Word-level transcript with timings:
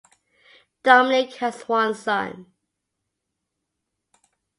Dominik 0.83 1.33
has 1.35 1.61
one 1.69 1.93
son. 1.93 2.47